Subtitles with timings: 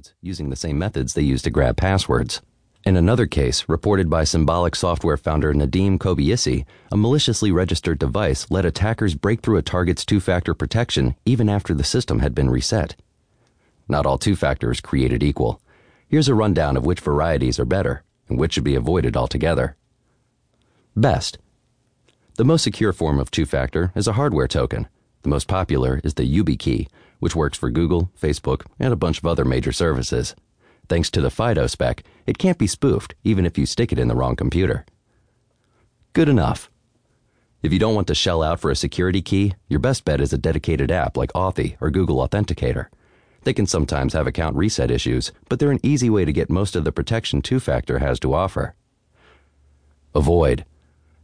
[0.00, 2.40] codes using the same methods they use to grab passwords.
[2.84, 8.64] In another case, reported by Symbolic software founder Nadim Kobeissi, a maliciously registered device let
[8.64, 12.96] attackers break through a target's two factor protection even after the system had been reset.
[13.88, 15.60] Not all two factors created equal.
[16.08, 19.76] Here's a rundown of which varieties are better and which should be avoided altogether.
[20.96, 21.38] Best.
[22.36, 24.88] The most secure form of two factor is a hardware token.
[25.22, 26.88] The most popular is the YubiKey,
[27.20, 30.34] which works for Google, Facebook, and a bunch of other major services.
[30.88, 34.08] Thanks to the FIDO spec, it can't be spoofed even if you stick it in
[34.08, 34.84] the wrong computer.
[36.12, 36.68] Good enough.
[37.62, 40.32] If you don't want to shell out for a security key, your best bet is
[40.32, 42.86] a dedicated app like Authy or Google Authenticator.
[43.44, 46.74] They can sometimes have account reset issues, but they're an easy way to get most
[46.74, 48.74] of the protection two factor has to offer.
[50.14, 50.64] Avoid.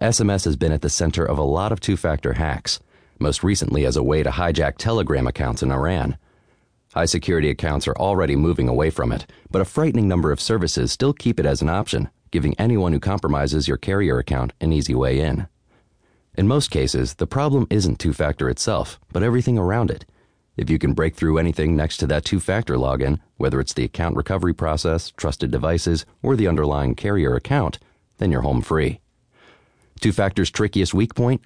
[0.00, 2.78] SMS has been at the center of a lot of two factor hacks
[3.20, 6.18] most recently as a way to hijack Telegram accounts in Iran.
[6.94, 10.90] High security accounts are already moving away from it, but a frightening number of services
[10.90, 14.94] still keep it as an option, giving anyone who compromises your carrier account an easy
[14.94, 15.48] way in.
[16.36, 20.06] In most cases, the problem isn't two factor itself, but everything around it.
[20.56, 23.84] If you can break through anything next to that two factor login, whether it's the
[23.84, 27.78] account recovery process, trusted devices, or the underlying carrier account,
[28.18, 29.00] then you're home free.
[30.00, 31.42] Two factor's trickiest weak point?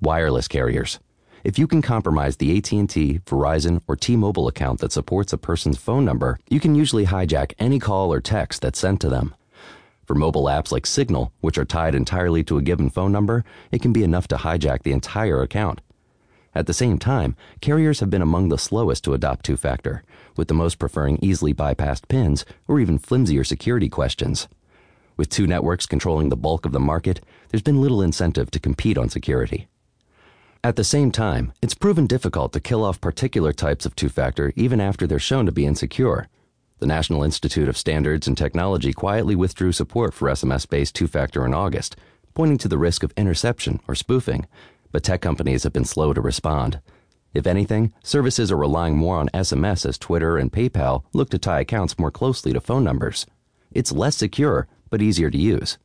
[0.00, 0.98] Wireless carriers.
[1.42, 6.04] If you can compromise the AT&T, Verizon, or T-Mobile account that supports a person's phone
[6.04, 9.34] number, you can usually hijack any call or text that's sent to them.
[10.06, 13.80] For mobile apps like Signal, which are tied entirely to a given phone number, it
[13.80, 15.80] can be enough to hijack the entire account.
[16.54, 20.02] At the same time, carriers have been among the slowest to adopt two factor,
[20.36, 24.46] with the most preferring easily bypassed pins or even flimsier security questions.
[25.16, 28.98] With two networks controlling the bulk of the market, there's been little incentive to compete
[28.98, 29.68] on security.
[30.62, 34.52] At the same time, it's proven difficult to kill off particular types of two factor
[34.56, 36.28] even after they're shown to be insecure.
[36.80, 41.46] The National Institute of Standards and Technology quietly withdrew support for SMS based two factor
[41.46, 41.96] in August,
[42.34, 44.46] pointing to the risk of interception or spoofing,
[44.92, 46.82] but tech companies have been slow to respond.
[47.32, 51.60] If anything, services are relying more on SMS as Twitter and PayPal look to tie
[51.60, 53.24] accounts more closely to phone numbers.
[53.72, 55.78] It's less secure, but easier to use.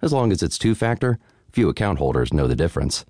[0.00, 1.18] As long as it's two factor,
[1.50, 3.04] few account holders know the difference.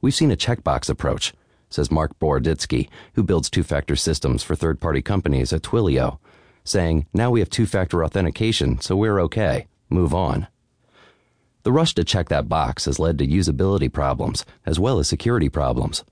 [0.00, 1.34] We've seen a checkbox approach,
[1.68, 6.18] says Mark Boroditsky, who builds two factor systems for third party companies at Twilio,
[6.64, 9.66] saying, Now we have two factor authentication, so we're okay.
[9.90, 10.46] Move on.
[11.62, 15.50] The rush to check that box has led to usability problems as well as security
[15.50, 16.04] problems.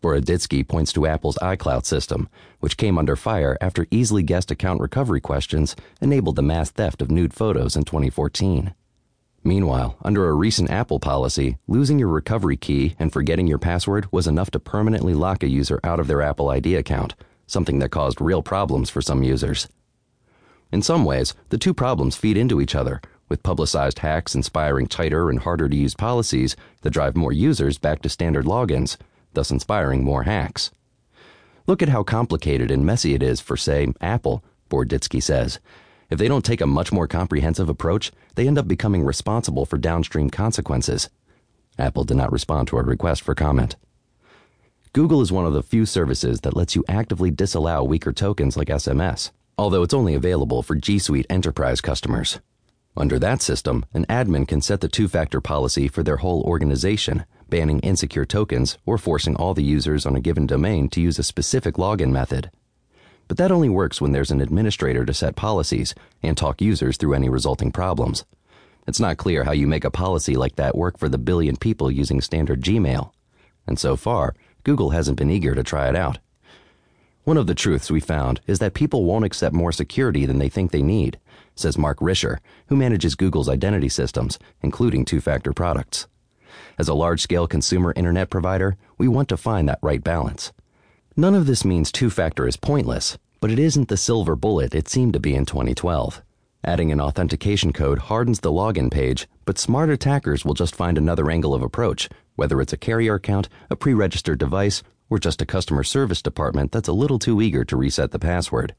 [0.00, 2.28] Boroditsky points to Apple's iCloud system,
[2.60, 7.10] which came under fire after easily guessed account recovery questions enabled the mass theft of
[7.10, 8.74] nude photos in 2014.
[9.46, 14.26] Meanwhile, under a recent Apple policy, losing your recovery key and forgetting your password was
[14.26, 17.14] enough to permanently lock a user out of their Apple ID account,
[17.46, 19.68] something that caused real problems for some users.
[20.72, 25.28] In some ways, the two problems feed into each other, with publicized hacks inspiring tighter
[25.28, 28.96] and harder to use policies that drive more users back to standard logins,
[29.34, 30.70] thus inspiring more hacks.
[31.66, 35.60] Look at how complicated and messy it is for, say, Apple, Boroditsky says,
[36.10, 39.78] if they don't take a much more comprehensive approach, they end up becoming responsible for
[39.78, 41.08] downstream consequences.
[41.78, 43.76] Apple did not respond to our request for comment.
[44.92, 48.68] Google is one of the few services that lets you actively disallow weaker tokens like
[48.68, 52.40] SMS, although it's only available for G Suite enterprise customers.
[52.96, 57.24] Under that system, an admin can set the two factor policy for their whole organization,
[57.48, 61.24] banning insecure tokens or forcing all the users on a given domain to use a
[61.24, 62.52] specific login method.
[63.28, 67.14] But that only works when there's an administrator to set policies and talk users through
[67.14, 68.24] any resulting problems.
[68.86, 71.90] It's not clear how you make a policy like that work for the billion people
[71.90, 73.12] using standard Gmail.
[73.66, 76.18] And so far, Google hasn't been eager to try it out.
[77.24, 80.50] One of the truths we found is that people won't accept more security than they
[80.50, 81.18] think they need,
[81.54, 86.06] says Mark Risher, who manages Google's identity systems, including two factor products.
[86.78, 90.52] As a large scale consumer internet provider, we want to find that right balance.
[91.16, 94.88] None of this means two factor is pointless, but it isn't the silver bullet it
[94.88, 96.20] seemed to be in 2012.
[96.64, 101.30] Adding an authentication code hardens the login page, but smart attackers will just find another
[101.30, 105.46] angle of approach, whether it's a carrier account, a pre registered device, or just a
[105.46, 108.74] customer service department that's a little too eager to reset the password.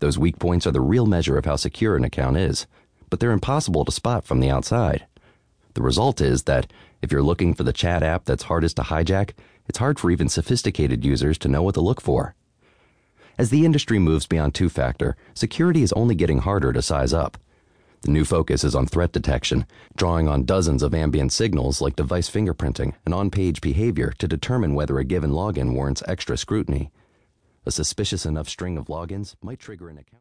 [0.00, 2.66] Those weak points are the real measure of how secure an account is,
[3.08, 5.06] but they're impossible to spot from the outside.
[5.72, 6.70] The result is that
[7.00, 9.30] if you're looking for the chat app that's hardest to hijack,
[9.72, 12.34] it's hard for even sophisticated users to know what to look for.
[13.38, 17.38] As the industry moves beyond two factor, security is only getting harder to size up.
[18.02, 19.64] The new focus is on threat detection,
[19.96, 24.74] drawing on dozens of ambient signals like device fingerprinting and on page behavior to determine
[24.74, 26.90] whether a given login warrants extra scrutiny.
[27.64, 30.08] A suspicious enough string of logins might trigger an account.